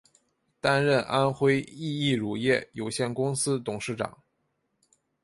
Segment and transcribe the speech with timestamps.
[0.59, 4.17] 担任安徽益益乳业有限公司董事长。